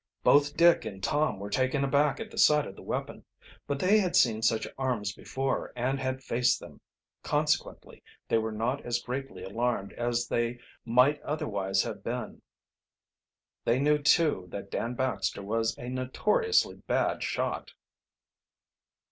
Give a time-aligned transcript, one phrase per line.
[0.23, 3.23] Both Dick and Tom were taken aback at the sight of the weapon.
[3.67, 6.81] But they had seen such arms before, and had faced them,
[7.21, 12.41] consequently they were not as greatly alarmed as they right otherwise have been.
[13.63, 17.73] They knew, too, that Dan Baxter was a notoriously bad shot.